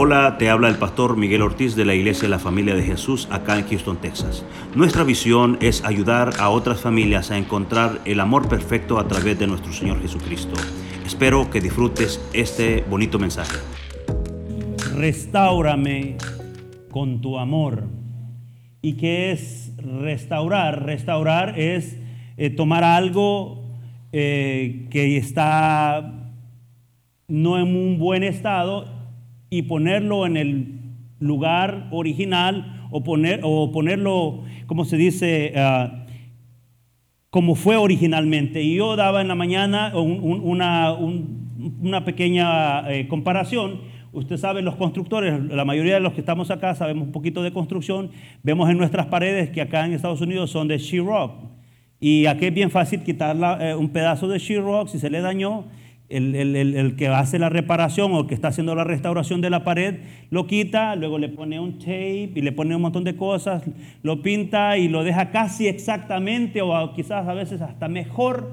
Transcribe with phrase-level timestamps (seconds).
[0.00, 3.26] Hola, te habla el pastor Miguel Ortiz de la Iglesia de la Familia de Jesús
[3.32, 4.44] acá en Houston, Texas.
[4.76, 9.48] Nuestra visión es ayudar a otras familias a encontrar el amor perfecto a través de
[9.48, 10.54] nuestro Señor Jesucristo.
[11.04, 13.56] Espero que disfrutes este bonito mensaje.
[14.94, 16.16] Restaurame
[16.92, 17.82] con tu amor.
[18.80, 20.84] ¿Y qué es restaurar?
[20.84, 21.98] Restaurar es
[22.36, 23.64] eh, tomar algo
[24.12, 26.30] eh, que está
[27.26, 28.97] no en un buen estado
[29.50, 30.80] y ponerlo en el
[31.18, 36.06] lugar original o, poner, o ponerlo, como se dice, ah,
[37.30, 38.62] como fue originalmente.
[38.62, 43.80] Y yo daba en la mañana una, una, pequeña eh, comparación.
[44.12, 47.52] Usted sabe, los constructores, la mayoría de los que estamos acá sabemos un poquito de
[47.52, 48.10] construcción.
[48.42, 51.32] Vemos en nuestras paredes que acá en Estados Unidos son de sheetrock.
[52.00, 55.64] Y aquí es bien fácil quitar eh, un pedazo de sheetrock si se le dañó
[56.08, 59.96] el, que hace la reparación o el que está haciendo la restauración de la pared
[60.30, 63.62] lo quita, luego le pone un tape y le pone un montón de cosas,
[64.02, 68.50] lo pinta y lo deja casi exactamente o quizás a veces hasta mejor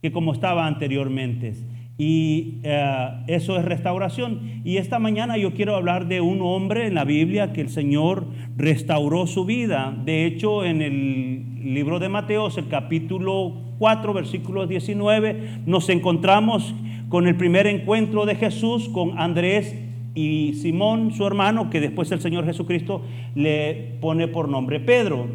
[0.00, 1.54] que como estaba anteriormente.
[1.98, 4.62] Y eh, eso es restauración.
[4.64, 8.24] Y esta mañana yo quiero hablar de un hombre en la Biblia que el Señor
[8.56, 9.94] restauró su vida.
[10.06, 16.74] De hecho, en el libro de Mateos, el capítulo 4, versículo 19, nos encontramos
[17.08, 19.74] con el primer encuentro de Jesús con Andrés
[20.14, 23.00] y Simón, su hermano, que después el Señor Jesucristo
[23.34, 25.28] le pone por nombre Pedro.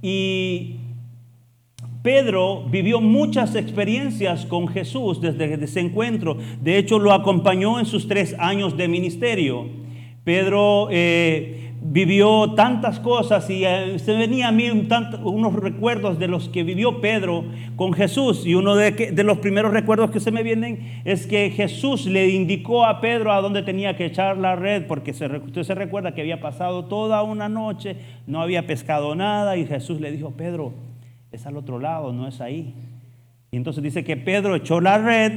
[0.00, 0.76] Y
[2.02, 6.38] Pedro vivió muchas experiencias con Jesús desde ese encuentro.
[6.62, 9.66] De hecho, lo acompañó en sus tres años de ministerio.
[10.24, 16.48] Pedro eh, vivió tantas cosas y eh, se venía a mí unos recuerdos de los
[16.48, 17.44] que vivió Pedro
[17.76, 18.46] con Jesús.
[18.46, 22.28] Y uno de, de, los primeros recuerdos que se me vienen es que Jesús le
[22.28, 26.14] indicó a Pedro a dónde tenía que echar la red, porque se, usted se recuerda
[26.14, 30.74] que había pasado toda una noche, no había pescado nada y Jesús le dijo, Pedro,
[31.32, 32.74] es al otro lado, no es ahí.
[33.50, 35.32] Y entonces dice que Pedro echó la red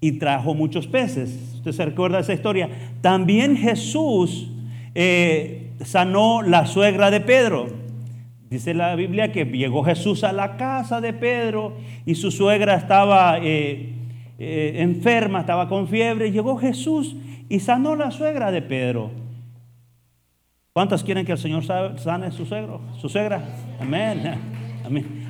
[0.00, 1.54] y trajo muchos peces.
[1.56, 2.68] Usted se recuerda esa historia.
[3.00, 4.50] También Jesús
[4.98, 7.66] eh, sanó la suegra de Pedro.
[8.48, 11.76] Dice la Biblia que llegó Jesús a la casa de Pedro
[12.06, 13.92] y su suegra estaba eh,
[14.38, 16.32] eh, enferma, estaba con fiebre.
[16.32, 17.14] Llegó Jesús
[17.50, 19.10] y sanó la suegra de Pedro.
[20.72, 22.80] ¿Cuántos quieren que el Señor sane su suegro?
[22.98, 23.42] Su suegra.
[23.78, 24.40] Amén.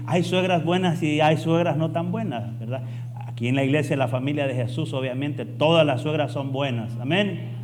[0.06, 2.82] Hay suegras buenas y hay suegras no tan buenas, ¿verdad?
[3.26, 6.96] Aquí en la iglesia, la familia de Jesús, obviamente, todas las suegras son buenas.
[7.00, 7.55] Amén.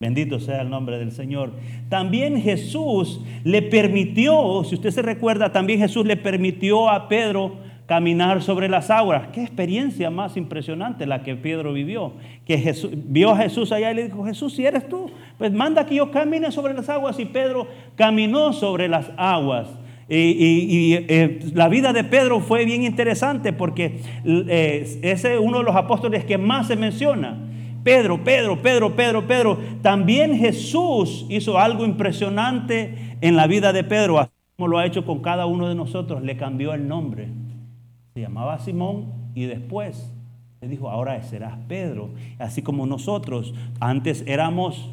[0.00, 1.52] Bendito sea el nombre del Señor.
[1.90, 8.40] También Jesús le permitió, si usted se recuerda, también Jesús le permitió a Pedro caminar
[8.40, 9.28] sobre las aguas.
[9.34, 12.14] Qué experiencia más impresionante la que Pedro vivió.
[12.46, 15.84] Que Jesús, vio a Jesús allá y le dijo, Jesús, si eres tú, pues manda
[15.84, 17.20] que yo camine sobre las aguas.
[17.20, 19.68] Y Pedro caminó sobre las aguas.
[20.08, 25.64] Y, eh, la vida de Pedro fue bien interesante porque eh, ese es uno de
[25.64, 27.50] los apóstoles que más se menciona.
[27.82, 29.58] Pedro, Pedro, Pedro, Pedro, Pedro.
[29.82, 35.04] También Jesús hizo algo impresionante en la vida de Pedro, así como lo ha hecho
[35.04, 36.22] con cada uno de nosotros.
[36.22, 37.28] Le cambió el nombre.
[38.14, 40.12] Se llamaba Simón y después
[40.60, 42.10] le dijo, ahora serás Pedro.
[42.38, 44.90] Así como nosotros antes éramos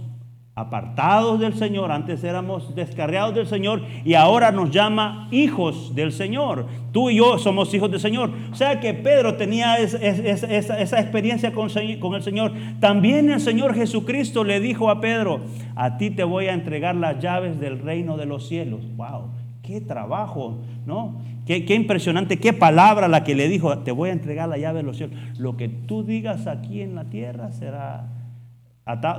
[0.57, 6.65] apartados del Señor, antes éramos descarriados del Señor y ahora nos llama hijos del Señor.
[6.91, 8.31] Tú y yo somos hijos del Señor.
[8.51, 11.69] O sea que Pedro tenía esa, experiencia con,
[12.15, 12.53] el Señor.
[12.79, 15.41] También el Señor Jesucristo le dijo a Pedro,
[15.75, 18.81] a ti te voy a entregar las llaves del reino de los cielos.
[18.95, 19.29] ¡Wow!
[19.61, 20.57] ¡Qué trabajo!
[20.87, 21.21] ¿No?
[21.45, 24.79] Qué, qué, impresionante, qué palabra la que le dijo, te voy a entregar la llave
[24.79, 25.15] de los cielos.
[25.37, 28.07] Lo que tú digas aquí en la tierra será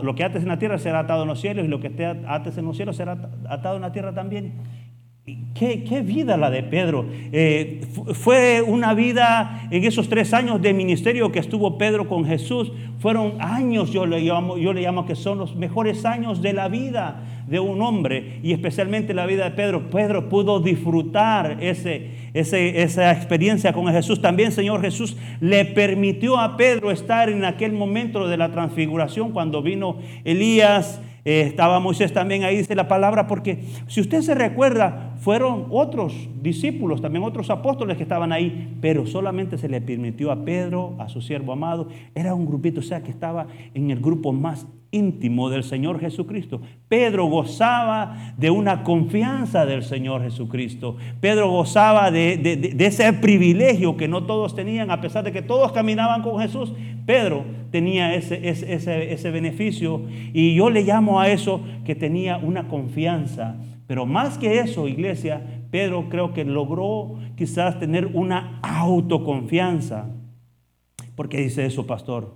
[0.02, 2.06] lo que ates en la tierra será atado en los cielos y lo que esté
[2.06, 4.54] ates en los cielos será atado en la tierra también.
[5.54, 7.06] Qué, vida la de Pedro.
[7.32, 7.80] Eh,
[8.14, 12.70] fue una vida en esos tres años de ministerio que estuvo Pedro con Jesús.
[13.00, 16.68] Fueron años, yo le, llamo, yo le llamo que son los mejores años de la
[16.68, 19.90] vida de un hombre y especialmente la vida de Pedro.
[19.90, 24.22] Pedro pudo disfrutar ese, esa experiencia con Jesús.
[24.22, 29.62] También Señor Jesús le permitió a Pedro estar en aquel momento de la transfiguración cuando
[29.62, 31.00] vino Elías.
[31.24, 36.28] Eh, estaba Moisés también ahí, dice la palabra, porque si usted se recuerda, fueron otros
[36.42, 41.08] discípulos, también otros apóstoles que estaban ahí, pero solamente se le permitió a Pedro, a
[41.08, 41.88] su siervo amado.
[42.14, 46.60] Era un grupito, o sea, que estaba en el grupo más íntimo del Señor Jesucristo.
[46.88, 50.96] Pedro gozaba de una confianza del Señor Jesucristo.
[51.20, 56.22] Pedro gozaba de, ese privilegio que no todos tenían, a pesar de que todos caminaban
[56.22, 56.72] con Jesús.
[57.04, 62.68] Pedro tenía ese, ese, ese beneficio y yo le llamo a eso que tenía una
[62.68, 63.56] confianza.
[63.88, 70.10] Pero más que eso, iglesia, Pedro creo que logró quizás tener una autoconfianza.
[71.16, 72.34] ¿Por qué dice eso, pastor?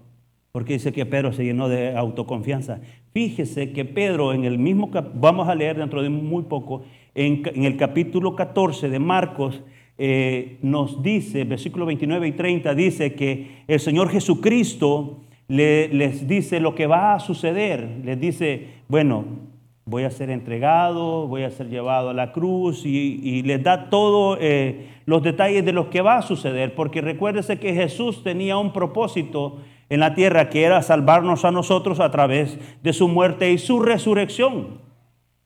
[0.51, 2.81] Porque dice que Pedro se llenó de autoconfianza.
[3.13, 6.85] Fíjese que Pedro en el mismo, vamos a leer dentro de muy poco,
[7.15, 9.63] en, el capítulo 14 de Marcos,
[9.99, 16.75] eh, nos dice, versículo 29 y 30, dice que el Señor Jesucristo les dice lo
[16.75, 18.01] que va a suceder.
[18.03, 19.52] Les dice, bueno,
[19.84, 24.38] voy a ser entregado, voy a ser llevado a la cruz y, les da todos
[24.40, 26.75] eh, los detalles de lo que va a suceder.
[26.75, 29.58] Porque recuérdese que Jesús tenía un propósito
[29.88, 33.81] en la tierra, que era salvarnos a nosotros a través de su muerte y su
[33.81, 34.81] resurrección.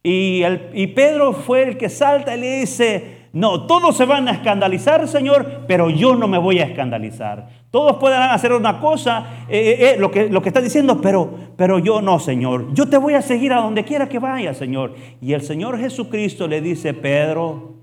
[0.02, 0.42] Y,
[0.72, 5.06] y Pedro fue el que salta y le dice, no, todos se van a escandalizar,
[5.06, 7.50] Señor, pero yo no me voy a escandalizar.
[7.70, 11.30] Todos pueden hacer una cosa, eh, eh, eh, lo, que, lo que está diciendo, pero,
[11.54, 12.72] pero yo no, Señor.
[12.72, 14.94] Yo te voy a seguir a donde quiera que vaya, Señor.
[15.20, 17.74] Y el Señor Jesucristo le dice, Pedro,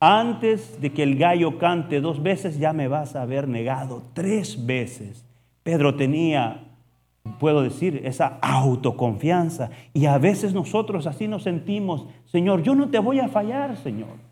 [0.00, 4.66] antes de que el gallo cante dos veces, ya me vas a haber negado tres
[4.66, 5.24] veces.
[5.62, 6.64] Pedro tenía,
[7.38, 9.70] puedo decir, esa autoconfianza.
[9.92, 14.30] Y a veces nosotros así nos sentimos, Señor, yo no te voy a fallar, Señor.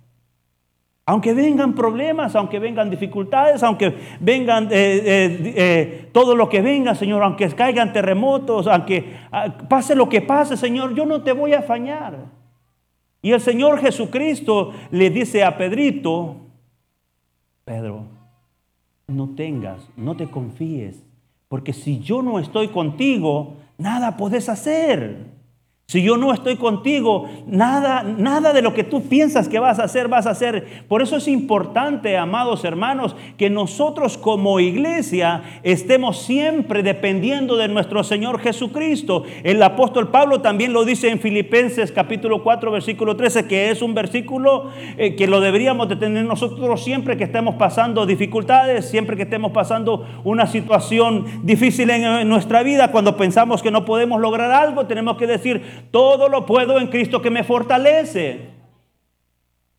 [1.06, 6.94] Aunque vengan problemas, aunque vengan dificultades, aunque vengan eh, eh, eh, todo lo que venga,
[6.94, 11.54] Señor, aunque caigan terremotos, aunque ah, pase lo que pase, Señor, yo no te voy
[11.54, 12.26] a fallar.
[13.22, 16.36] Y el Señor Jesucristo le dice a Pedrito,
[17.64, 18.04] Pedro,
[19.06, 21.02] no tengas, no te confíes,
[21.48, 25.37] porque si yo no estoy contigo, nada puedes hacer.
[25.90, 29.84] Si yo no estoy contigo, nada, nada de lo que tú piensas que vas a
[29.84, 30.84] hacer, vas a hacer.
[30.86, 38.04] Por eso es importante, amados hermanos, que nosotros como iglesia estemos siempre dependiendo de nuestro
[38.04, 39.22] Señor Jesucristo.
[39.44, 43.94] El apóstol Pablo también lo dice en Filipenses capítulo 4, versículo 13, que es un
[43.94, 49.22] versículo eh, que lo deberíamos de tener nosotros siempre que estemos pasando dificultades, siempre que
[49.22, 54.84] estemos pasando una situación difícil en nuestra vida, cuando pensamos que no podemos lograr algo,
[54.84, 58.50] tenemos que decir, todo lo puedo en Cristo que me fortalece.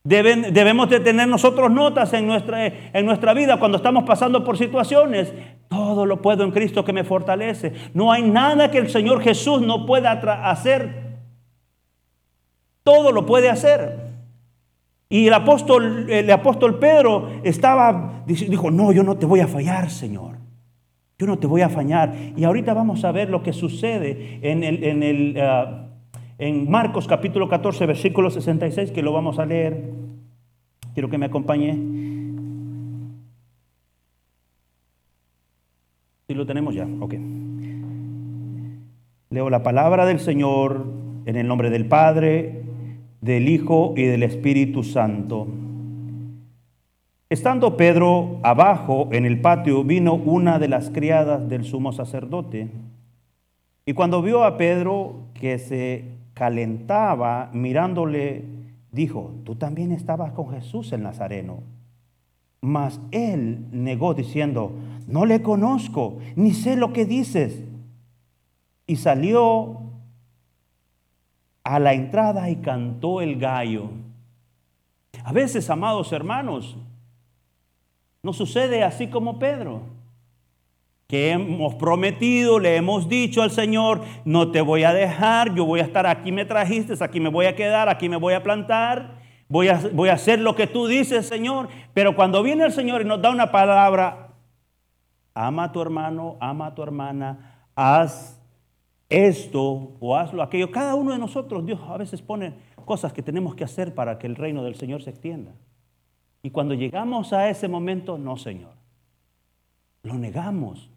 [0.04, 5.34] debemos de tener nosotros notas en nuestra, en nuestra vida cuando estamos pasando por situaciones.
[5.68, 7.74] Todo lo puedo en Cristo que me fortalece.
[7.94, 10.12] No hay nada que el Señor Jesús no pueda
[10.50, 11.10] hacer.
[12.84, 14.10] Todo lo puede hacer.
[15.10, 19.90] Y el apóstol, el apóstol Pedro estaba, dijo, no, yo no te voy a fallar,
[19.90, 20.38] Señor.
[21.18, 22.14] Yo no te voy a fallar.
[22.38, 25.89] Y ahorita vamos a ver lo que sucede en el, en el ah,
[26.40, 29.92] en Marcos capítulo 14, versículo 66, que lo vamos a leer.
[30.94, 31.78] Quiero que me acompañe.
[36.28, 37.16] Si lo tenemos ya, ok.
[39.32, 40.86] Leo la palabra del Señor
[41.26, 42.64] en el nombre del Padre,
[43.20, 45.46] del Hijo y del Espíritu Santo.
[47.30, 52.70] Estando Pedro abajo en el patio, vino una de las criadas del sumo sacerdote.
[53.86, 58.46] Y cuando vio a Pedro que se calentaba, mirándole,
[58.94, 61.64] dijo, tú también estabas con Jesús el Nazareno.
[62.62, 64.72] Mas él negó diciendo,
[65.06, 67.62] no le conozco, ni sé lo que dices.
[68.88, 69.82] Y salió
[71.66, 73.90] a la entrada y cantó el gallo.
[75.26, 76.78] A veces, amados hermanos,
[78.24, 79.99] no sucede así como Pedro
[81.10, 85.80] que hemos prometido, le hemos dicho al Señor, no te voy a dejar, yo voy
[85.80, 89.16] a estar aquí, me trajiste, aquí me voy a quedar, aquí me voy a plantar,
[89.48, 91.68] voy a, voy a hacer lo que tú dices, Señor.
[91.96, 94.36] Pero cuando viene el Señor y nos da una palabra,
[95.34, 98.40] ama a tu hermano, ama a tu hermana, haz
[99.10, 100.70] esto o hazlo aquello.
[100.70, 102.54] Cada uno de nosotros, Dios a veces pone
[102.86, 105.54] cosas que tenemos que hacer para que el reino del Señor se extienda.
[106.44, 108.74] Y cuando llegamos a ese momento, no, Señor.
[110.04, 110.92] Lo negamos.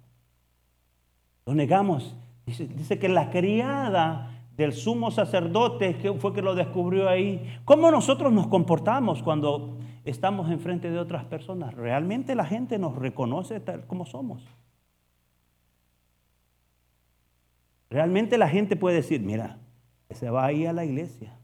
[1.47, 2.17] Lo negamos.
[2.47, 7.61] Dice, que la criada del sumo sacerdote fue que lo descubrió ahí.
[7.65, 11.75] ¿Cómo nosotros nos comportamos cuando estamos enfrente de otras personas?
[11.75, 14.43] ¿Realmente la gente nos reconoce tal como somos?
[17.91, 19.59] Realmente la gente puede decir, mira,
[20.11, 21.39] se va ahí a la iglesia.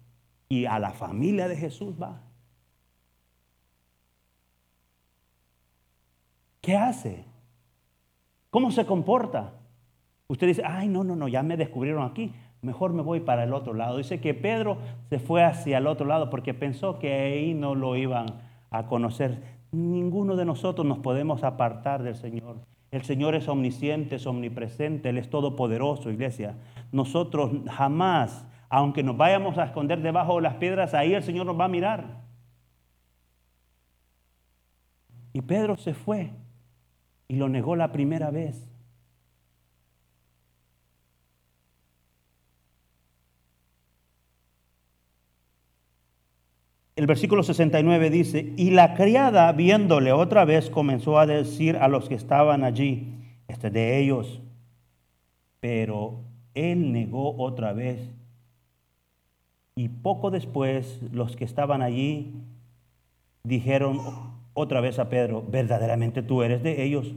[0.48, 2.22] y a la familia de Jesús va.
[6.62, 7.24] ¿Qué hace?
[8.50, 9.52] ¿Cómo se comporta?
[10.30, 13.54] Usted dice, ay, no, no, no, ya me descubrieron aquí, mejor me voy para el
[13.54, 13.96] otro lado.
[13.96, 14.76] Dice que Pedro
[15.08, 18.26] se fue hacia el otro lado porque pensó que ahí no lo iban
[18.70, 19.42] a conocer.
[19.72, 22.56] Ninguno de nosotros nos podemos apartar del Señor.
[22.90, 26.56] El Señor es omnisciente, es omnipresente, Él es todopoderoso, iglesia.
[26.92, 31.58] Nosotros jamás, aunque nos vayamos a esconder debajo de las piedras, ahí el Señor nos
[31.58, 32.22] va a mirar.
[35.32, 36.32] Y Pedro se fue
[37.28, 38.67] y lo negó la primera vez.
[46.98, 52.08] El versículo 69 dice, y la criada viéndole otra vez comenzó a decir a los
[52.08, 53.14] que estaban allí,
[53.46, 54.40] este de ellos,
[55.60, 56.24] pero
[56.54, 58.00] él negó otra vez.
[59.76, 62.34] Y poco después los que estaban allí
[63.44, 64.00] dijeron
[64.52, 67.14] otra vez a Pedro, verdaderamente tú eres de ellos,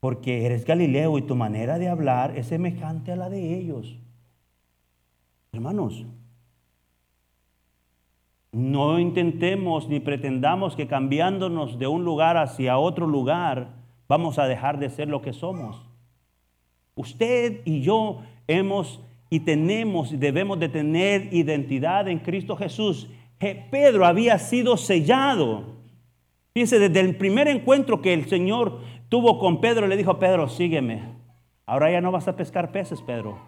[0.00, 4.00] porque eres Galileo y tu manera de hablar es semejante a la de ellos.
[5.52, 6.04] Hermanos,
[8.52, 13.74] no intentemos ni pretendamos que cambiándonos de un lugar hacia otro lugar
[14.08, 15.86] vamos a dejar de ser lo que somos.
[16.94, 19.00] Usted y yo hemos
[19.30, 23.08] y tenemos y debemos de tener identidad en Cristo Jesús.
[23.38, 25.76] Pedro había sido sellado.
[26.54, 31.02] Fíjense, desde el primer encuentro que el Señor tuvo con Pedro, le dijo, Pedro, sígueme.
[31.66, 33.38] Ahora ya no vas a pescar peces, Pedro.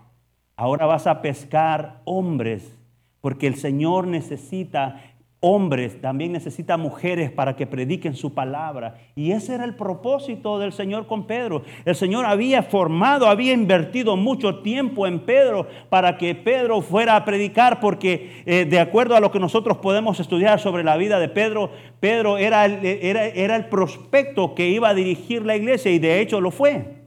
[0.54, 2.78] Ahora vas a pescar hombres
[3.20, 5.02] porque el Señor necesita
[5.42, 8.96] hombres, también necesita mujeres para que prediquen su palabra.
[9.16, 11.62] Y ese era el propósito del Señor con Pedro.
[11.86, 17.24] El Señor había formado, había invertido mucho tiempo en Pedro para que Pedro fuera a
[17.24, 21.30] predicar, porque eh, de acuerdo a lo que nosotros podemos estudiar sobre la vida de
[21.30, 26.20] Pedro, Pedro era era, era el prospecto que iba a dirigir la iglesia y de
[26.20, 27.00] hecho lo fue.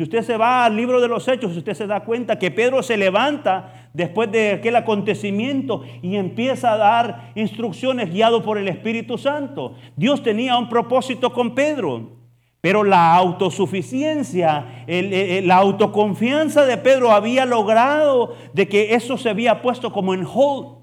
[0.00, 2.82] Si usted se va al libro de los hechos, usted se da cuenta que Pedro
[2.82, 9.18] se levanta después de aquel acontecimiento y empieza a dar instrucciones guiado por el Espíritu
[9.18, 9.74] Santo.
[9.96, 12.18] Dios tenía un propósito con Pedro,
[12.60, 19.92] pero la autosuficiencia, la autoconfianza de Pedro había logrado de que eso se había puesto
[19.92, 20.78] como en hold.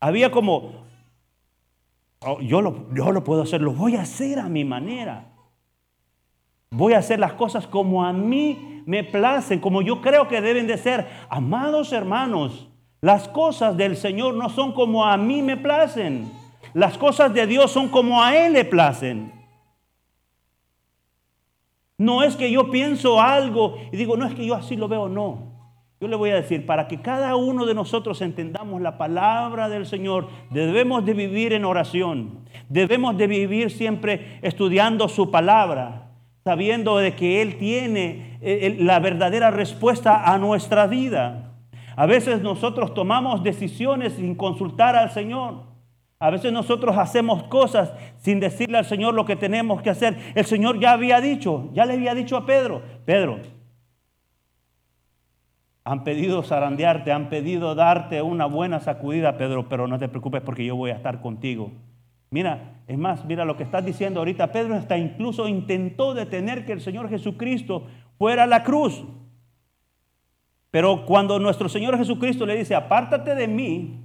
[0.00, 0.72] Había como,
[2.20, 5.35] oh, yo, lo, yo lo puedo hacer, lo voy a hacer a mi manera.
[6.70, 10.66] Voy a hacer las cosas como a mí me placen, como yo creo que deben
[10.66, 11.06] de ser.
[11.28, 12.68] Amados hermanos,
[13.00, 16.30] las cosas del Señor no son como a mí me placen.
[16.74, 19.32] Las cosas de Dios son como a Él le placen.
[21.98, 25.08] No es que yo pienso algo y digo, no es que yo así lo veo,
[25.08, 25.54] no.
[25.98, 29.86] Yo le voy a decir, para que cada uno de nosotros entendamos la palabra del
[29.86, 36.05] Señor, debemos de vivir en oración, debemos de vivir siempre estudiando su palabra
[36.46, 41.56] sabiendo de que Él tiene eh, la verdadera respuesta a nuestra vida.
[41.96, 45.64] A veces nosotros tomamos decisiones sin consultar al Señor.
[46.20, 50.16] A veces nosotros hacemos cosas sin decirle al Señor lo que tenemos que hacer.
[50.36, 53.40] El Señor ya había dicho, ya le había dicho a Pedro, Pedro,
[55.82, 60.64] han pedido zarandearte, han pedido darte una buena sacudida, Pedro, pero no te preocupes porque
[60.64, 61.72] yo voy a estar contigo.
[62.30, 64.52] Mira, es más, mira lo que estás diciendo ahorita.
[64.52, 67.86] Pedro hasta incluso intentó detener que el Señor Jesucristo
[68.18, 69.04] fuera a la cruz.
[70.70, 74.04] Pero cuando nuestro Señor Jesucristo le dice, apártate de mí,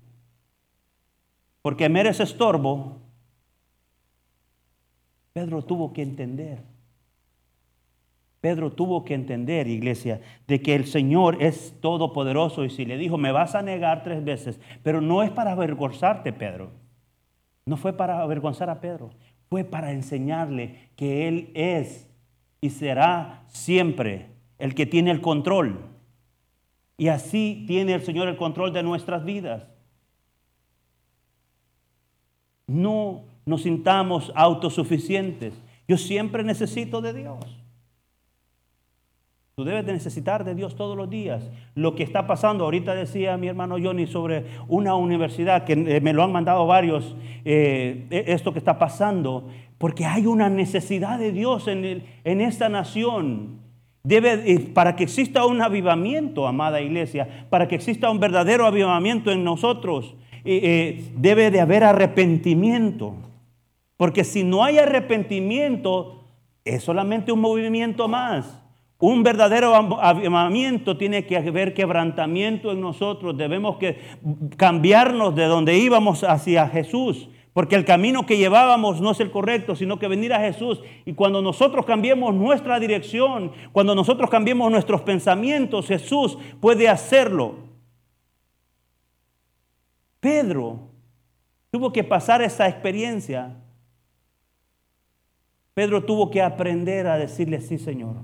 [1.61, 2.97] porque me eres estorbo,
[5.33, 6.63] Pedro tuvo que entender.
[8.41, 13.17] Pedro tuvo que entender, iglesia, de que el Señor es todopoderoso y si le dijo,
[13.17, 16.71] me vas a negar tres veces, pero no es para avergonzarte, Pedro.
[17.65, 19.11] No fue para avergonzar a Pedro,
[19.49, 22.09] fue para enseñarle que Él es
[22.59, 24.27] y será siempre
[24.57, 25.79] el que tiene el control.
[26.97, 29.67] Y así tiene el Señor el control de nuestras vidas.
[32.67, 35.53] No nos sintamos autosuficientes.
[35.87, 37.60] Yo siempre necesito de Dios.
[39.55, 41.51] Tú debes de necesitar de Dios todos los días.
[41.75, 46.13] Lo que está pasando, ahorita decía mi hermano Johnny sobre una universidad que eh, me
[46.13, 51.33] lo han mandado varios, eh, e, esto que está pasando, porque hay una necesidad de
[51.33, 53.59] Dios en, en esta nación.
[54.03, 59.43] Debe, para que exista un avivamiento, amada iglesia, para que exista un verdadero avivamiento en
[59.43, 60.15] nosotros,
[60.45, 63.15] eh, debe de haber arrepentimiento.
[63.97, 66.23] Porque si no hay arrepentimiento,
[66.63, 68.60] es solamente un movimiento más
[69.01, 73.35] Un verdadero avivamiento tiene que haber quebrantamiento en nosotros.
[73.35, 73.99] Debemos que
[74.57, 77.27] cambiarnos de donde íbamos hacia Jesús.
[77.53, 80.81] Porque el camino que llevábamos no es el correcto, sino que venir a Jesús.
[81.03, 87.55] Y cuando nosotros cambiemos nuestra dirección, cuando nosotros cambiemos nuestros pensamientos, Jesús puede hacerlo.
[90.19, 90.91] Pedro
[91.71, 93.57] tuvo que pasar esa experiencia.
[95.73, 98.17] Pedro tuvo que aprender a decirle sí, Señor,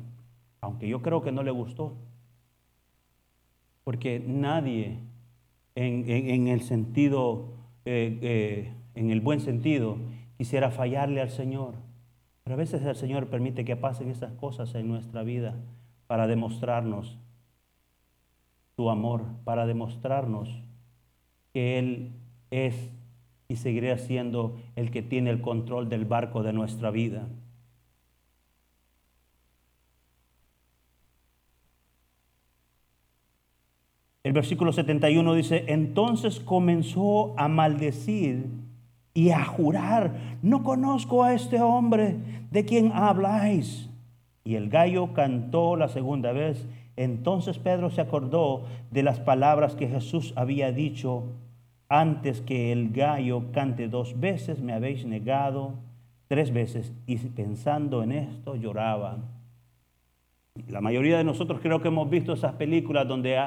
[0.62, 1.96] aunque yo creo que no le gustó.
[3.84, 5.00] Porque nadie
[5.76, 7.54] en, el sentido
[7.86, 9.98] eh, eh, en el buen sentido,
[10.38, 11.76] quisiera fallarle al Señor.
[12.44, 15.56] Pero a veces el Señor permite que pasen esas cosas en nuestra vida
[16.08, 17.20] para demostrarnos
[18.76, 20.50] su amor, para demostrarnos
[21.54, 22.14] que Él
[22.50, 22.92] es
[23.48, 27.28] y seguirá siendo el que tiene el control del barco de nuestra vida.
[34.38, 38.46] Versículo 71 dice, entonces comenzó a maldecir
[39.15, 42.17] y a jurar, no conozco a este hombre
[42.51, 43.89] de quien habláis.
[44.44, 46.67] Y el gallo cantó la segunda vez.
[46.96, 51.24] Entonces Pedro se acordó de las palabras que Jesús había dicho,
[51.89, 55.74] antes que el gallo cante dos veces, me habéis negado
[56.27, 56.94] tres veces.
[57.08, 59.17] Y pensando en esto, lloraba.
[60.70, 63.38] La mayoría de nosotros creo que hemos visto esas películas donde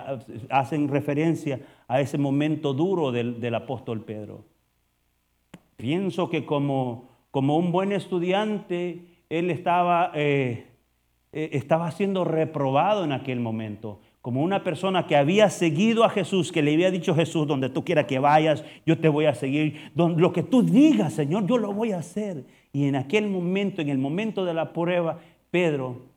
[0.51, 4.45] hacen referencia a ese momento duro del, apóstol Pedro.
[5.77, 10.67] Pienso que como, como un buen estudiante, él estaba, eh,
[11.33, 14.01] eh, estaba siendo reprobado en aquel momento.
[14.21, 17.85] Como una persona que había seguido a Jesús, que le había dicho Jesús, donde tú
[17.85, 19.91] quieras que vayas, yo te voy a seguir.
[19.95, 22.45] Lo que tú digas, Señor, yo lo voy a hacer.
[22.73, 26.10] Y en aquel momento, en el momento de la prueba, Pedro,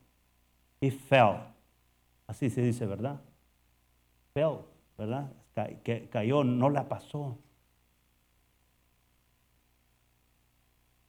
[0.83, 1.37] he fell.
[2.27, 3.21] Así se dice, ¿verdad?
[4.33, 4.59] Fell,
[4.97, 5.31] ¿verdad?
[6.11, 7.37] Cayó, no la pasó.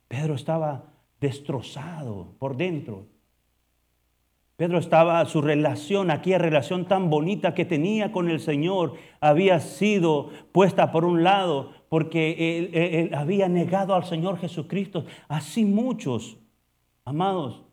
[0.07, 0.85] Pedro estaba
[1.21, 3.07] destrozado por dentro.
[4.57, 10.31] Pedro estaba, su relación, aquella relación tan bonita que tenía con el Señor, había sido
[10.53, 15.07] puesta por un lado porque él, había negado al Señor Jesucristo.
[15.27, 16.39] Así muchos,
[17.05, 17.64] amados,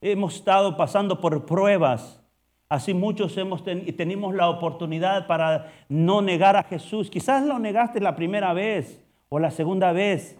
[0.00, 2.20] hemos estado pasando por pruebas.
[2.68, 7.10] Así muchos hemos tenemos la oportunidad para no negar a Jesús.
[7.10, 10.38] Quizás lo negaste la primera vez o la segunda vez.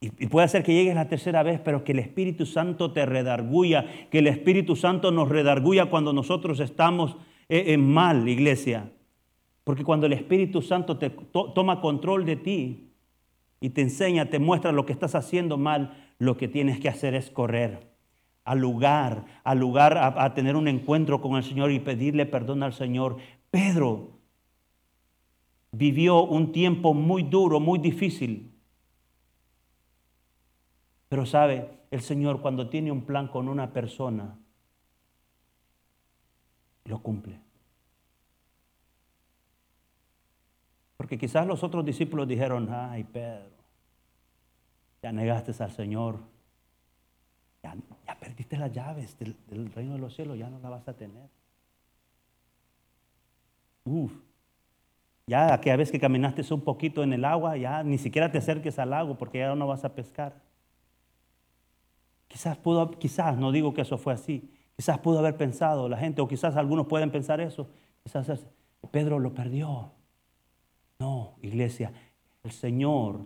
[0.00, 3.86] Y, puede ser que llegues la tercera vez, pero que el Espíritu Santo te redarguya,
[4.10, 7.16] que el Espíritu Santo nos redarguya cuando nosotros estamos
[7.48, 8.90] eh, en mal, iglesia.
[9.62, 12.90] Porque cuando el Espíritu Santo te toma control de ti
[13.60, 17.14] y te enseña, te muestra lo que estás haciendo mal, lo que tienes que hacer
[17.14, 17.93] es correr
[18.44, 22.74] al lugar, al lugar a, tener un encuentro con el Señor y pedirle perdón al
[22.74, 23.16] Señor.
[23.50, 24.18] Pedro
[25.72, 28.52] vivió un tiempo muy duro, muy difícil.
[31.08, 34.36] Pero sabe, el Señor cuando tiene un plan con una persona,
[36.84, 37.40] lo cumple.
[40.98, 43.50] Porque quizás los otros discípulos dijeron, ay Pedro,
[45.02, 46.20] ya negaste al Señor,
[47.62, 47.74] ya,
[48.20, 51.28] perdiste las llaves del, del, reino de los cielos, ya no la vas a tener.
[53.84, 54.12] Uf,
[55.26, 58.78] ya aquella vez que caminaste un poquito en el agua, ya ni siquiera te acerques
[58.78, 60.34] al lago porque ya no vas a pescar.
[62.28, 66.20] Quizás pudo, quizás, no digo que eso fue así, quizás pudo haber pensado la gente,
[66.20, 67.68] o quizás algunos pueden pensar eso,
[68.02, 68.46] quizás
[68.90, 69.92] Pedro lo perdió.
[70.98, 71.92] No, iglesia,
[72.42, 73.20] el Señor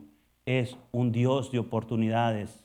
[0.47, 2.65] es un Dios de oportunidades.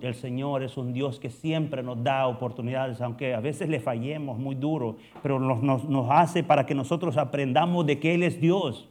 [0.00, 4.38] El Señor es un Dios que siempre nos da oportunidades, aunque a veces le fallemos
[4.38, 8.88] muy duro, pero nos, hace para que nosotros aprendamos de que Él es Dios.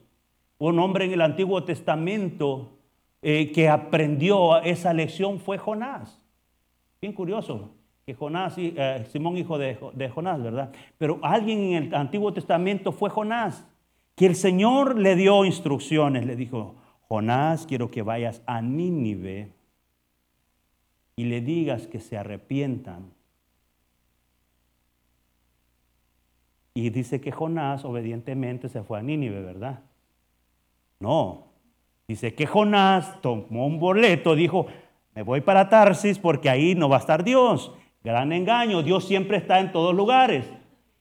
[0.58, 2.78] Un hombre en el Antiguo Testamento
[3.22, 6.22] eh, que aprendió esa lección fue Jonás.
[7.02, 7.72] Bien curioso
[8.06, 10.72] que Jonás, eh, Simón hijo de, de Jonás, ¿verdad?
[10.98, 13.68] Pero alguien en el Antiguo Testamento fue Jonás,
[14.16, 16.76] que el Señor le dio instrucciones, le dijo,
[17.10, 19.57] Jonás, quiero que vayas a Nínive
[21.18, 23.12] y le digas que se arrepientan.
[26.74, 29.80] Y dice que Jonás obedientemente se fue a Nínive, ¿verdad?
[31.00, 31.48] No.
[32.08, 34.68] Dice que Jonás tomó un boleto, dijo,
[35.16, 37.74] me voy para Tarsis porque ahí no va a estar Dios.
[38.04, 40.46] Gran engaño, Dios siempre está en todos lugares.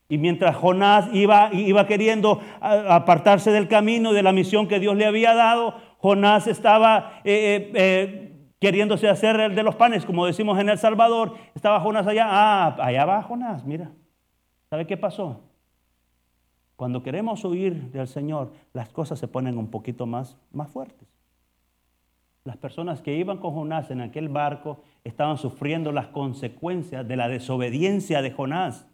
[0.09, 5.05] Y mientras Jonás iba, iba queriendo apartarse del camino, de la misión que Dios le
[5.05, 10.59] había dado, Jonás estaba eh, eh, eh, queriéndose hacer el de los panes, como decimos
[10.59, 11.37] en El Salvador.
[11.55, 12.27] Estaba Jonás allá.
[12.29, 13.91] Ah, allá va Jonás, mira.
[14.71, 15.43] ¿Sabe qué pasó?
[16.77, 21.09] Cuando queremos huir del Señor, las cosas se ponen un poquito más, más fuertes.
[22.45, 27.29] Las personas que iban con Jonás en aquel barco estaban sufriendo las consecuencias de la
[27.29, 28.87] desobediencia de Jonás.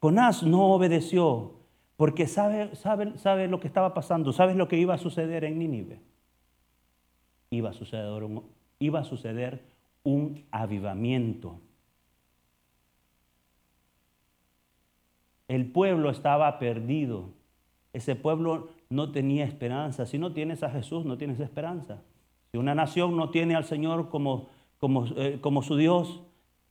[0.00, 1.54] Jonás no obedeció
[1.96, 5.58] porque sabe, sabe, sabe lo que estaba pasando, sabe lo que iba a suceder en
[5.58, 6.00] Nínive.
[7.50, 8.42] Iba a suceder un,
[8.78, 9.62] iba a suceder
[10.02, 11.60] un avivamiento.
[15.48, 17.30] El pueblo estaba perdido.
[17.92, 20.06] Ese pueblo no tenía esperanza.
[20.06, 22.02] Si no tienes a Jesús, no tienes esperanza.
[22.52, 26.22] Si una nación no tiene al Señor como, como, eh, como su Dios,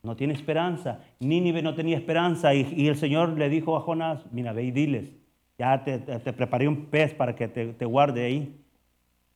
[0.02, 1.00] no tiene esperanza.
[1.20, 5.10] Nínive no tenía esperanza y, el Señor le dijo a Jonás, mira, ve y diles,
[5.58, 5.98] ya te,
[6.32, 8.56] preparé un pez para que te, guarde ahí.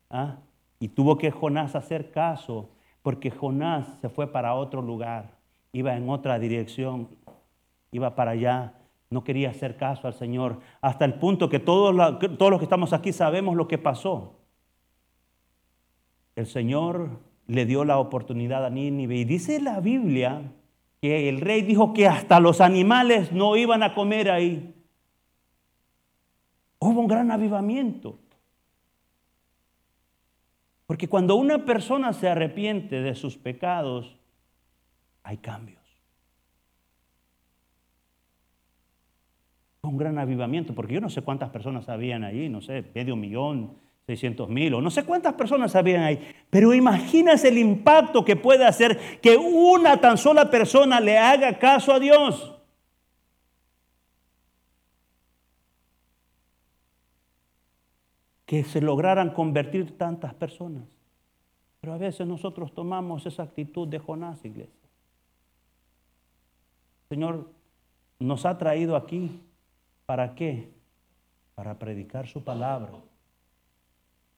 [0.09, 0.39] ¿Ah?
[0.83, 2.69] Y tuvo que Jonás hacer caso,
[3.03, 5.31] porque Jonás se fue para otro lugar,
[5.71, 7.07] iba en otra dirección,
[7.93, 8.75] iba para allá,
[9.09, 13.13] no quería hacer caso al Señor, hasta el punto que todos, los que estamos aquí
[13.13, 14.41] sabemos lo que pasó.
[16.35, 17.11] El Señor
[17.47, 19.15] le dio la oportunidad a Nínive.
[19.15, 20.51] Y dice la Biblia
[21.01, 24.75] que el rey dijo que hasta los animales no iban a comer ahí.
[26.81, 28.19] Hubo un gran avivamiento.
[30.93, 34.15] Porque cuando una persona se arrepiente de sus pecados,
[35.23, 35.81] hay cambios.
[39.81, 43.79] Un gran avivamiento, porque yo no sé cuántas personas habían allí, no sé, medio millón,
[44.05, 46.21] 600 mil o no sé cuántas personas habían ahí.
[46.51, 51.95] Pero imaginas el impacto que puede hacer que una tan sola persona le haga caso
[51.95, 52.55] a Dios.
[58.53, 60.85] Que se lograran convertir tantas personas.
[61.81, 64.91] Pero a veces nosotros tomamos esa actitud de Jonás, iglesia.
[67.09, 67.49] Señor
[68.19, 69.41] nos ha traído aquí.
[70.05, 70.69] ¿Para qué?
[71.55, 72.91] Para predicar su palabra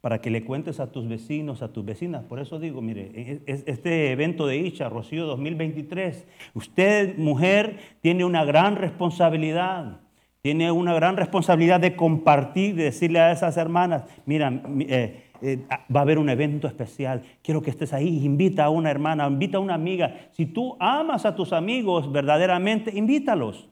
[0.04, 2.24] para que le cuentes a tus vecinos, a tus vecinas.
[2.24, 8.76] Por eso digo, mire, este evento de Icha, Rocío 2023, usted, mujer, tiene una gran
[8.76, 10.02] responsabilidad.
[10.44, 16.00] Tiene una gran responsabilidad de compartir, de decirle a esas hermanas, mira, eh, eh, va
[16.00, 19.60] a haber un evento especial, quiero que estés ahí, invita a una hermana, invita a
[19.60, 20.28] una amiga.
[20.32, 23.70] Si tú amas a tus amigos verdaderamente, invítalos.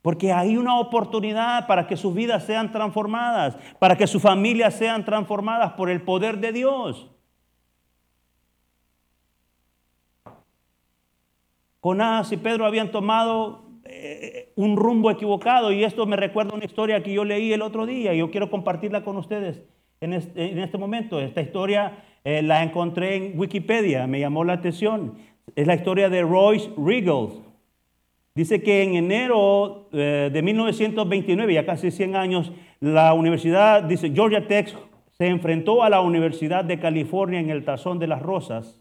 [0.00, 5.04] Porque hay una oportunidad para que sus vidas sean transformadas, para que sus familias sean
[5.04, 7.10] transformadas por el poder de Dios.
[11.80, 17.02] Jonás y Pedro habían tomado eh, un rumbo equivocado y esto me recuerda una historia
[17.02, 19.62] que yo leí el otro día y yo quiero compartirla con ustedes
[20.00, 21.20] en este, momento.
[21.20, 25.14] Esta historia eh, la encontré en Wikipedia, me llamó la atención.
[25.54, 27.28] Es la historia de Royce Regal.
[28.34, 34.46] Dice que en enero eh, de 1929, ya casi 100 años, la universidad, dice Georgia
[34.46, 34.76] Tech,
[35.12, 38.78] se enfrentó a la Universidad de California en el Tazón de las Rosas.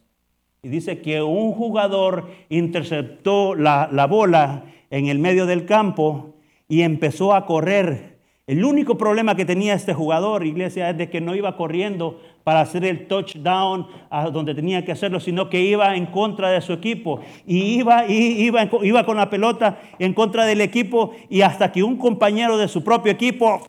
[0.62, 6.36] Y dice que un jugador interceptó la, la bola en el medio del campo
[6.68, 8.16] y empezó a correr.
[8.48, 12.62] El único problema que tenía este jugador, iglesia, es de que no iba corriendo para
[12.62, 13.88] hacer el touchdown
[14.32, 17.22] donde tenía que hacerlo, sino que iba en contra de su equipo.
[17.48, 21.98] Y iba, iba, iba con la pelota en contra del equipo y hasta que un
[21.98, 23.62] compañero de su propio equipo,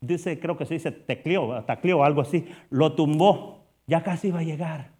[0.00, 3.66] dice, creo que se dice tecleó, tacleó, algo así, lo tumbó.
[3.86, 4.97] Ya casi iba a llegar.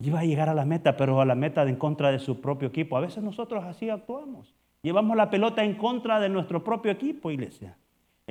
[0.00, 2.68] Iba a llegar a la meta, pero a la meta en contra de su propio
[2.68, 2.96] equipo.
[2.96, 4.54] A veces nosotros así actuamos.
[4.82, 7.76] Llevamos la pelota en contra de nuestro propio equipo, iglesia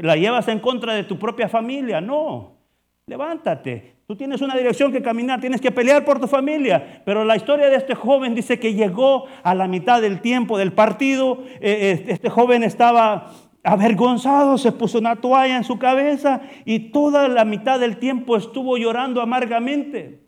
[0.02, 2.02] la llevas en contra de tu propia familia.
[2.02, 2.58] No,
[3.06, 3.98] levántate.
[4.06, 7.02] Tú tienes una dirección que caminar, tienes que pelear por tu familia.
[7.04, 10.72] Pero la historia de este joven dice que llegó a la mitad del tiempo del
[10.72, 11.44] partido.
[11.60, 13.32] Eh, este joven estaba
[13.64, 18.78] avergonzado, se puso una toalla en su cabeza y toda la mitad del tiempo estuvo
[18.78, 20.27] llorando amargamente.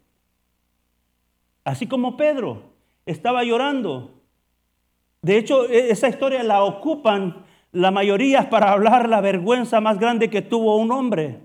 [1.70, 2.64] Así como Pedro
[3.06, 4.24] estaba llorando.
[5.22, 10.32] De hecho, e-, esa historia la ocupan la mayoría para hablar la vergüenza más grande
[10.32, 11.42] que tuvo un hombre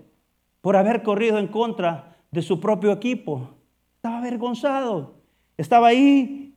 [0.61, 3.51] por haber corrido en contra de su propio equipo.
[3.97, 5.13] Estaba avergonzado.
[5.57, 6.55] Estaba ahí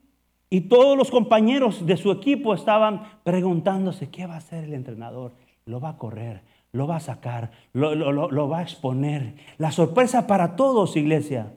[0.49, 5.35] y todos los compañeros de su equipo estaban preguntándose, ¿qué va a hacer el entrenador?
[5.67, 6.41] Lo va a correr,
[6.73, 9.35] lo va a sacar, lo, lo va a exponer.
[9.59, 11.53] La sorpresa para todos, iglesia,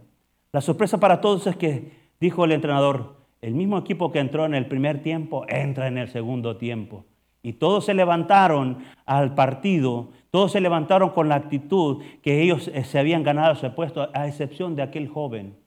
[0.52, 4.54] la sorpresa para todos es que, dijo el entrenador, el mismo equipo que entró en
[4.54, 7.04] el primer tiempo, entra en el segundo tiempo.
[7.44, 12.84] Y todos se levantaron al partido, todos se levantaron con la actitud que ellos eh,
[12.84, 15.58] se habían ganado ese puesto, a excepción de aquel joven.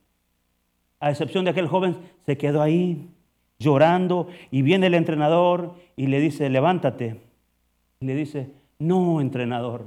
[1.01, 3.11] A excepción de aquel joven, se quedó ahí
[3.59, 7.21] llorando y viene el entrenador y le dice, levántate.
[7.99, 9.87] Y le dice, no, entrenador,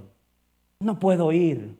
[0.82, 1.77] no puedo ir.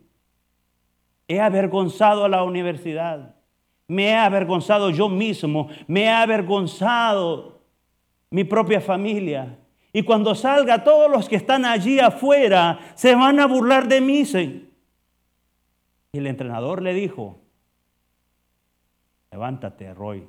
[1.28, 3.37] He avergonzado a la universidad.
[3.88, 5.70] Me he avergonzado yo mismo.
[5.88, 7.62] Me he avergonzado
[8.30, 9.58] mi propia familia.
[9.94, 14.24] Y cuando salga, todos los que están allí afuera se van a burlar de mí.
[16.12, 17.40] Y el entrenador le dijo,
[19.32, 20.28] levántate, Roy.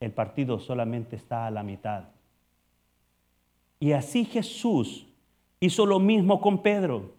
[0.00, 2.04] El partido solamente está a la mitad.
[3.80, 5.06] Y así Jesús
[5.60, 7.17] hizo lo mismo con Pedro.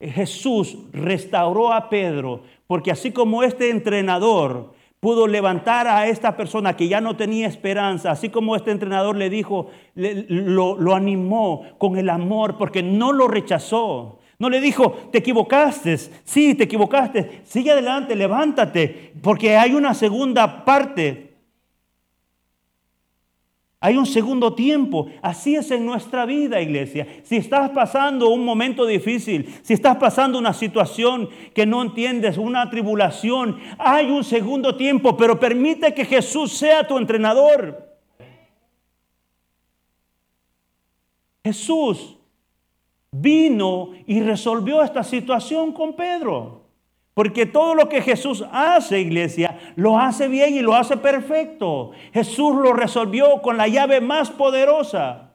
[0.00, 6.88] Jesús restauró a Pedro, porque así como este entrenador pudo levantar a esta persona que
[6.88, 12.10] ya no tenía esperanza, así como este entrenador le dijo, lo, lo animó con el
[12.10, 14.18] amor, porque no lo rechazó.
[14.38, 20.64] No le dijo, te equivocaste, sí, te equivocaste, sigue adelante, levántate, porque hay una segunda
[20.64, 21.25] parte
[23.80, 25.06] hay un segundo tiempo.
[25.22, 27.06] Así es en nuestra vida, iglesia.
[27.22, 32.70] Si estás pasando un momento difícil, si estás pasando una situación que no entiendes, una
[32.70, 37.98] tribulación, hay un segundo tiempo, pero permite que Jesús sea tu entrenador.
[41.44, 42.16] Jesús
[43.12, 46.65] vino y resolvió esta situación con Pedro.
[47.16, 51.92] Porque todo lo que Jesús hace, iglesia, lo hace bien y lo hace perfecto.
[52.12, 55.32] Jesús lo resolvió con la llave más poderosa.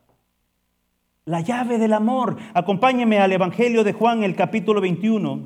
[1.25, 2.37] La llave del amor.
[2.53, 5.41] Acompáñeme al Evangelio de Juan, el capítulo 21.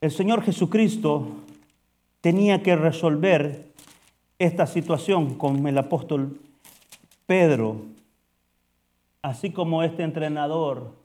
[0.00, 1.28] El Señor Jesucristo
[2.20, 3.68] tenía que resolver
[4.40, 6.40] esta situación con el apóstol
[7.24, 7.82] Pedro
[9.22, 10.96] así como este entrenador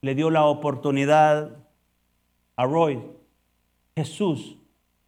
[0.00, 1.56] le dio la oportunidad
[2.56, 3.00] a Roy,
[3.96, 4.56] Jesús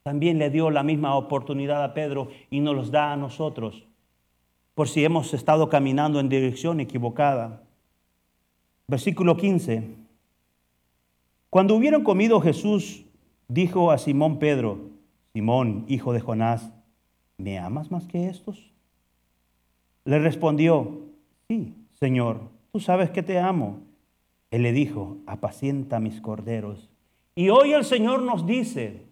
[0.02, 3.86] también le dio la misma oportunidad a Pedro y nos los da a nosotros,
[4.74, 7.62] por si hemos estado caminando en dirección equivocada.
[8.88, 9.96] Versículo 15.
[11.50, 13.04] Cuando hubieron comido Jesús
[13.48, 14.90] dijo a Simón Pedro,
[15.32, 16.72] Simón, hijo de Jonás,
[17.36, 18.72] ¿me amas más que estos?
[20.04, 21.02] Le respondió,
[21.48, 22.40] sí, Señor,
[22.72, 23.82] tú sabes que te amo.
[24.50, 26.90] Él le dijo, apacienta mis corderos.
[27.34, 29.06] Y hoy el Señor nos dice,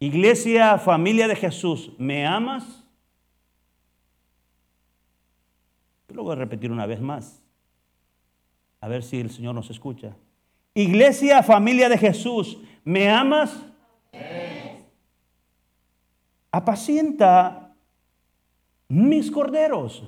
[0.00, 2.82] iglesia, familia de Jesús, ¿me amas?
[6.16, 7.42] lo voy a repetir una vez más,
[8.80, 10.16] a ver si el Señor nos escucha.
[10.74, 13.54] Iglesia, familia de Jesús, ¿me amas?
[16.50, 17.74] Apacienta
[18.88, 20.04] mis corderos.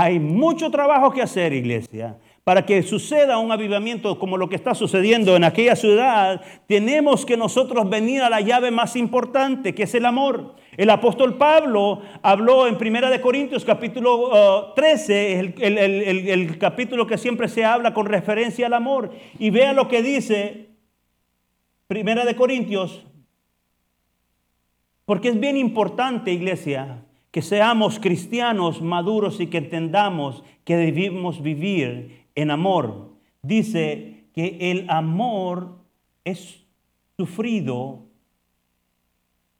[0.00, 2.16] Hay mucho trabajo que hacer, iglesia.
[2.44, 7.36] Para que suceda un avivamiento como lo que está sucediendo en aquella ciudad, tenemos que
[7.36, 10.54] nosotros venir a la llave más importante, que es el amor.
[10.76, 17.18] El apóstol Pablo habló en Primera de Corintios capítulo 13, uh, el, el capítulo que
[17.18, 19.10] siempre se habla con referencia al amor.
[19.40, 20.68] Y vea lo que dice
[21.88, 23.04] Primera de Corintios,
[25.04, 27.02] porque es bien importante, iglesia,
[27.38, 33.12] que seamos cristianos maduros y que entendamos que debemos vivir en amor.
[33.42, 35.78] Dice que el amor
[36.24, 36.66] es
[37.16, 38.00] sufrido,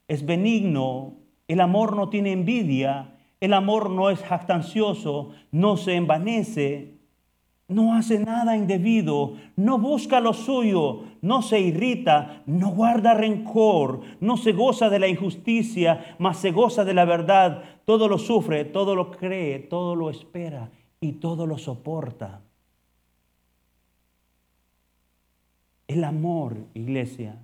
[0.08, 6.94] es benigno, el amor no tiene envidia, el amor no es jactancioso, no se envanece,
[7.68, 14.36] no hace nada indebido, no busca lo suyo, no se irrita, no guarda rencor, no
[14.36, 17.62] se goza de la injusticia, mas se goza de la verdad.
[17.84, 22.42] Todo lo sufre, todo lo cree, todo lo espera y todo lo soporta.
[25.86, 27.36] El amor, iglesia.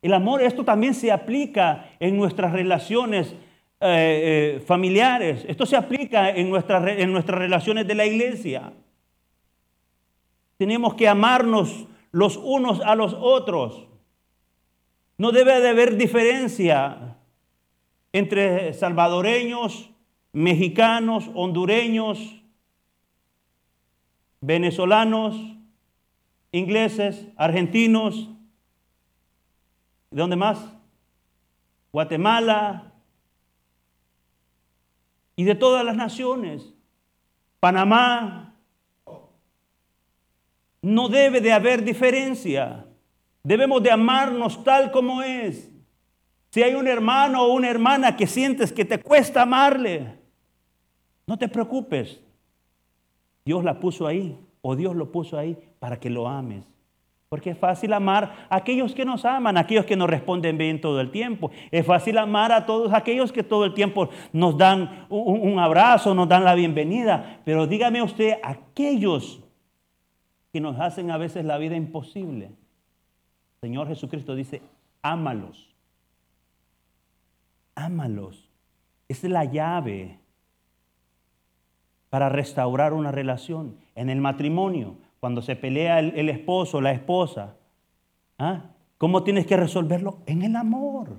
[0.00, 3.34] El amor, esto también se aplica en nuestras relaciones
[3.80, 5.44] eh, eh, familiares.
[5.48, 8.72] Esto se aplica en, en nuestras relaciones de la iglesia.
[10.56, 13.86] Tenemos que amarnos los unos a los otros.
[15.16, 17.16] No debe de haber diferencia
[18.12, 19.90] entre salvadoreños,
[20.32, 22.42] mexicanos, hondureños,
[24.40, 25.36] venezolanos,
[26.52, 28.28] ingleses, argentinos.
[30.10, 30.58] ¿De dónde más?
[31.92, 32.92] Guatemala
[35.36, 36.74] y de todas las naciones.
[37.60, 38.47] Panamá,
[40.82, 42.86] no debe de haber diferencia.
[43.42, 45.70] Debemos de amarnos tal como es.
[46.50, 50.18] Si hay un hermano o una hermana que sientes que te cuesta amarle,
[51.26, 52.20] no te preocupes.
[53.44, 56.64] Dios la puso ahí o Dios lo puso ahí para que lo ames.
[57.28, 60.80] Porque es fácil amar a aquellos que nos aman, a aquellos que nos responden bien
[60.80, 61.50] todo el tiempo.
[61.70, 66.26] Es fácil amar a todos aquellos que todo el tiempo nos dan un, abrazo, nos
[66.26, 67.40] dan la bienvenida.
[67.44, 69.42] Pero dígame usted, aquellos
[70.58, 72.50] que nos hacen a veces la vida imposible.
[73.60, 74.60] Señor Jesucristo dice,
[75.02, 75.72] ámalos.
[77.76, 78.50] Ámalos.
[79.06, 80.18] Es la llave
[82.10, 87.54] para restaurar una relación en el matrimonio cuando se pelea el, esposo, la esposa,
[88.40, 88.64] ¿ah?
[88.96, 90.18] ¿cómo tienes que resolverlo?
[90.26, 91.18] En el amor.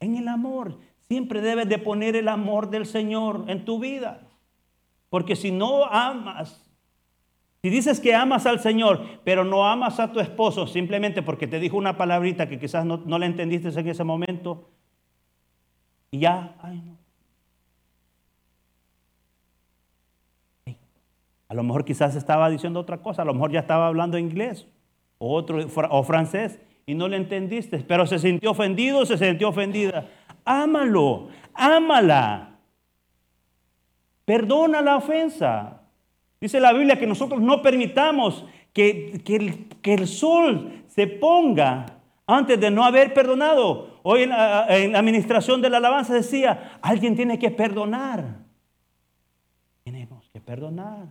[0.00, 0.78] En el amor.
[1.02, 4.22] Siempre debes de poner el amor del Señor en tu vida.
[5.10, 6.63] Porque si no amas,
[7.64, 11.58] si dices que amas al Señor, pero no amas a tu esposo simplemente porque te
[11.58, 14.68] dijo una palabrita que quizás no, la entendiste en ese momento,
[16.10, 16.98] y ya, ay no,
[21.48, 24.68] A lo mejor quizás estaba diciendo otra cosa, a lo mejor ya estaba hablando inglés
[25.16, 30.06] o francés y no le entendiste, pero se sintió ofendido, se sintió ofendida.
[30.44, 32.58] Ámalo, ámala.
[34.26, 35.83] Perdona la ofensa.
[36.40, 42.70] Dice la Biblia que nosotros no permitamos que, que, el, sol se ponga antes de
[42.70, 44.00] no haber perdonado.
[44.02, 48.40] Hoy la, en la administración de la alabanza decía, alguien tiene que perdonar.
[49.84, 51.08] Tenemos que perdonar.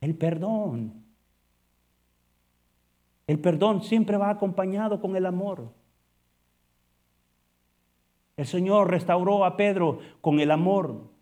[0.00, 1.04] El perdón.
[3.26, 5.72] El perdón siempre va acompañado con el amor.
[8.36, 11.13] El Señor restauró a Pedro con el amor.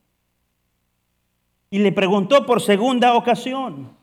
[1.72, 3.96] Y le preguntó por segunda ocasión.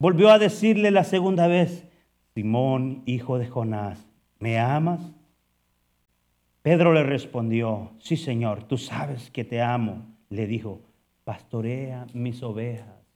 [0.00, 1.86] Volvió a decirle la segunda vez,
[2.34, 4.04] Simón, hijo de Jonás,
[4.40, 5.00] ¿me amas?
[6.60, 10.06] Pedro le respondió, sí Señor, tú sabes que te amo.
[10.28, 10.80] Le dijo,
[11.22, 13.06] pastorea mis ovejas.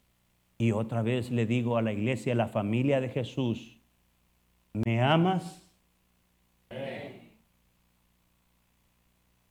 [0.58, 3.80] Y otra vez le digo a la iglesia, a la familia de Jesús,
[4.74, 5.68] ¿me amas?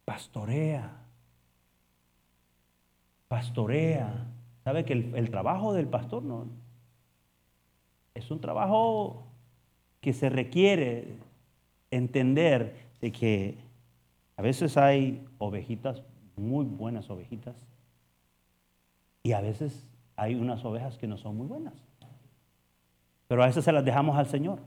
[0.06, 1.01] Pastorea.
[3.32, 4.28] Pastorea.
[4.66, 6.48] ¿Sabe que el, trabajo del pastor no?
[8.14, 9.24] Es un trabajo
[10.02, 11.16] que se requiere
[11.92, 13.58] entender de que
[14.36, 16.04] a veces hay ovejitas,
[16.36, 17.56] muy buenas ovejitas,
[19.24, 21.76] y a veces hay unas ovejas que no son muy buenas.
[23.30, 24.60] Pero a veces se las dejamos al Señor,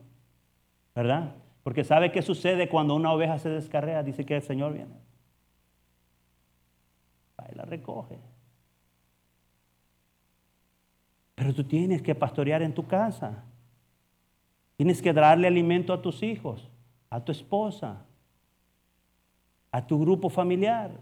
[0.94, 1.34] ¿verdad?
[1.64, 4.94] Porque sabe qué sucede cuando una oveja se descarrea, dice que el Señor viene.
[7.36, 8.33] Ahí la recoge.
[11.44, 13.44] Pero tú tienes que pastorear en tu casa.
[14.78, 16.70] Tienes que darle alimento a tus hijos,
[17.10, 18.06] a tu esposa,
[19.70, 20.92] a tu grupo familiar.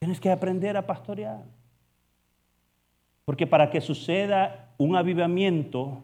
[0.00, 1.44] Tienes que aprender a pastorear.
[3.24, 6.02] Porque para que suceda un avivamiento,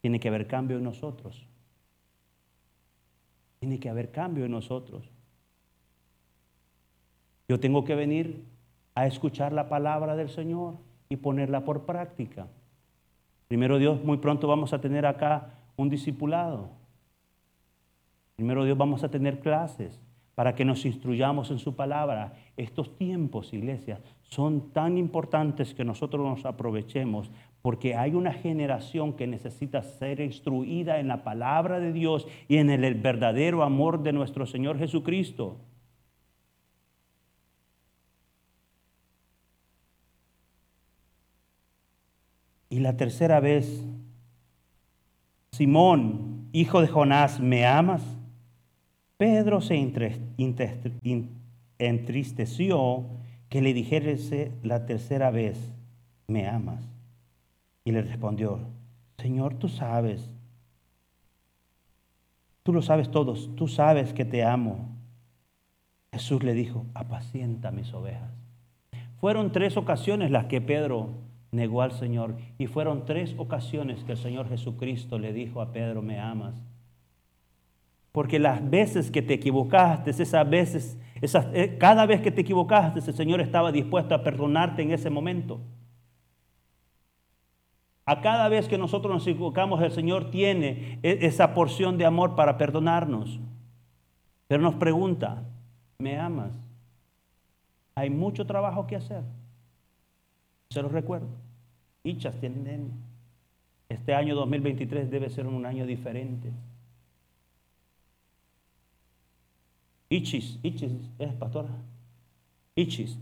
[0.00, 1.46] tiene que haber cambio en nosotros.
[3.58, 5.06] Tiene que haber cambio en nosotros.
[7.46, 8.46] Yo tengo que venir
[8.94, 12.46] a escuchar la palabra del Señor y ponerla por práctica.
[13.48, 16.70] Primero Dios, muy pronto vamos a tener acá un discipulado.
[18.36, 20.00] Primero Dios, vamos a tener clases
[20.34, 22.34] para que nos instruyamos en su palabra.
[22.56, 27.30] Estos tiempos, iglesia, son tan importantes que nosotros nos aprovechemos
[27.62, 32.70] porque hay una generación que necesita ser instruida en la palabra de Dios y en
[32.70, 35.56] el verdadero amor de nuestro Señor Jesucristo.
[42.78, 43.84] Y la tercera vez,
[45.50, 48.04] Simón, hijo de Jonás, ¿me amas?
[49.16, 49.74] Pedro se
[51.80, 53.04] entristeció
[53.48, 55.58] que le dijese la tercera vez,
[56.28, 56.88] ¿me amas?
[57.84, 58.60] Y le respondió,
[59.16, 60.30] Señor, tú sabes,
[62.62, 64.88] tú lo sabes todos, tú sabes que te amo.
[66.12, 68.30] Jesús le dijo, apacienta mis ovejas.
[69.20, 74.18] Fueron tres ocasiones las que Pedro negó al Señor y fueron tres ocasiones que el
[74.18, 76.54] Señor Jesucristo le dijo a Pedro, me amas.
[78.12, 83.14] Porque las veces que te equivocaste, esas veces, eh, cada vez que te equivocaste, el
[83.14, 85.60] Señor estaba dispuesto a perdonarte en ese momento.
[88.04, 92.34] A cada vez que nosotros nos equivocamos, el Señor tiene e, esa porción de amor
[92.34, 93.38] para perdonarnos.
[94.46, 95.44] Pero nos pregunta,
[95.98, 96.58] ¿me amas?
[97.94, 99.22] Hay mucho trabajo que hacer.
[100.70, 101.28] Se los recuerdo.
[103.88, 106.50] Este año 2023 debe ser un año diferente.
[110.10, 111.68] Ichis, Ichis, ¿es pastora?
[112.74, 113.18] Ichis.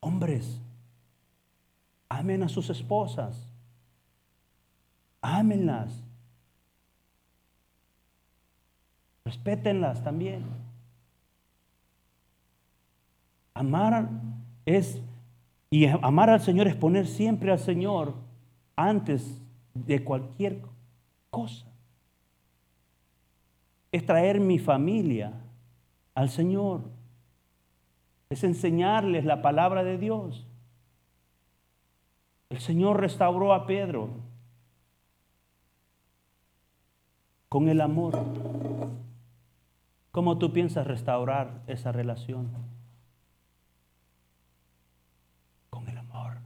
[0.00, 0.58] Hombres,
[2.08, 3.46] amen a sus esposas.
[5.20, 6.02] Ámenlas.
[9.24, 10.44] Respétenlas también.
[13.52, 14.08] Amar
[14.64, 15.00] es,
[15.70, 18.14] y amar al Señor es poner siempre al Señor
[18.76, 19.40] antes
[19.72, 20.60] de cualquier
[21.30, 21.66] cosa.
[23.92, 25.32] Es traer mi familia
[26.14, 26.82] al Señor.
[28.28, 30.46] Es enseñarles la palabra de Dios.
[32.50, 34.10] El Señor restauró a Pedro
[37.48, 38.18] con el amor.
[40.12, 42.48] ¿Cómo tú piensas restaurar esa relación?
[45.68, 46.38] Con el amor.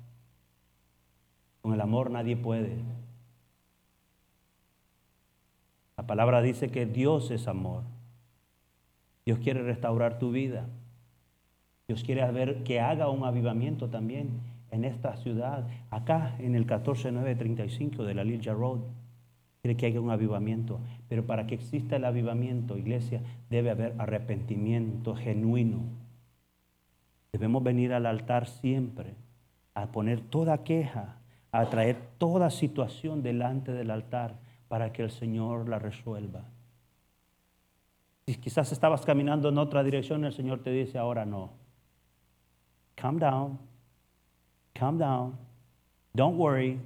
[1.65, 2.77] Con el amor nadie puede.
[5.97, 7.85] La palabra dice que Dios es amor.
[9.25, 10.67] Dios quiere restaurar tu vida.
[11.89, 14.43] Dios quiere ver que haga un avivamiento también
[14.73, 18.81] en esta ciudad, acá en el 14935 de la Lilja Road.
[19.63, 20.81] Quiere que haya un avivamiento.
[21.09, 25.79] Pero para que exista el avivamiento, iglesia, debe haber arrepentimiento genuino.
[27.33, 29.15] Debemos venir al altar siempre
[29.73, 31.24] a poner toda queja,
[31.61, 34.35] a traer toda situación delante del altar
[34.69, 36.45] para que el Señor la resuelva.
[38.27, 41.51] Si quizás estabas caminando en otra dirección, el Señor te dice, ahora no.
[42.97, 43.59] Calm down,
[44.73, 45.37] calm down,
[46.15, 46.81] don't worry,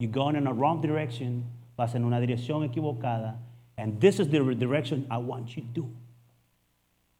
[0.00, 1.44] You're going in a wrong direction.
[1.76, 3.36] Vas en una dirección equivocada.
[3.76, 5.90] And this is the direction I want you to.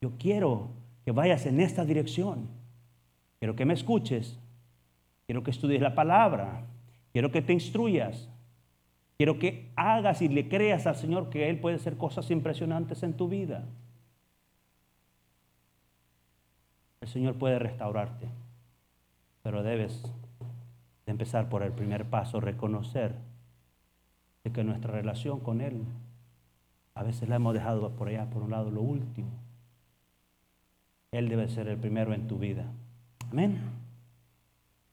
[0.01, 0.71] Yo quiero
[1.05, 2.49] que vayas en esta dirección.
[3.39, 4.35] Quiero que me escuches.
[5.31, 6.65] Quiero que estudies la palabra.
[7.13, 8.29] Quiero que te instruyas.
[9.17, 13.13] Quiero que hagas y le creas al Señor que Él puede hacer cosas impresionantes en
[13.13, 13.63] tu vida.
[17.01, 18.27] El Señor puede restaurarte,
[19.45, 20.03] pero debes
[21.07, 23.15] empezar por el primer paso, reconocer
[24.43, 25.85] de que nuestra relación con Él
[26.97, 29.31] a veces la hemos dejado por allá, por un lado, lo último.
[31.13, 32.65] Él debe ser el primero en tu vida.
[33.31, 33.90] Amén.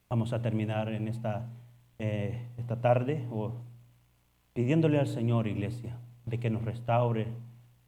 [0.10, 1.50] Vamos a terminar en esta,
[2.00, 3.54] eh, esta tarde o
[4.54, 7.28] pidiéndole al Señor, iglesia, de que nos restaure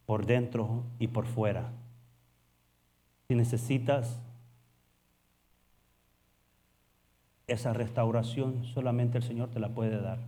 [0.06, 1.72] por dentro y por fuera.
[3.28, 4.22] Si necesitas
[7.48, 10.20] esa restauración solamente el Señor te la puede dar.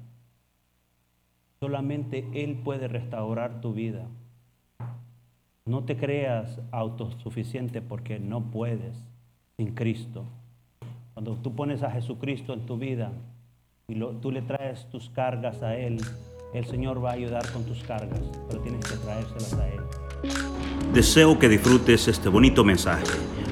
[1.59, 4.07] Solamente Él puede restaurar tu vida.
[5.65, 8.97] No te creas autosuficiente porque no puedes
[9.57, 10.25] sin Cristo.
[11.13, 13.11] Cuando tú pones a Jesucristo en tu vida
[13.87, 15.97] y tú le traes tus cargas a Él,
[16.53, 19.79] el Señor va a ayudar con tus cargas, pero tienes que traérselas a Él.
[20.93, 23.03] Deseo que disfrutes este bonito mensaje.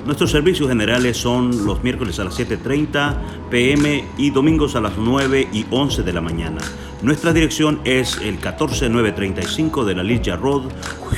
[0.05, 5.49] Nuestros servicios generales son los miércoles a las 7.30 pm y domingos a las 9
[5.51, 6.61] y 11 de la mañana.
[7.01, 10.63] Nuestra dirección es el 14935 de la Ligia Road,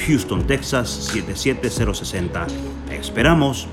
[0.07, 2.47] Houston, Texas 77060.
[2.91, 3.67] esperamos.